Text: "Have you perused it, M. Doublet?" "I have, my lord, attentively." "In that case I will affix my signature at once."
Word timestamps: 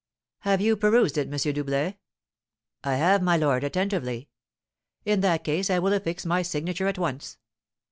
"Have 0.39 0.61
you 0.61 0.75
perused 0.75 1.15
it, 1.19 1.31
M. 1.31 1.53
Doublet?" 1.53 1.99
"I 2.83 2.95
have, 2.95 3.21
my 3.21 3.37
lord, 3.37 3.63
attentively." 3.63 4.29
"In 5.05 5.21
that 5.21 5.43
case 5.43 5.69
I 5.69 5.77
will 5.77 5.93
affix 5.93 6.25
my 6.25 6.41
signature 6.41 6.87
at 6.87 6.97
once." 6.97 7.37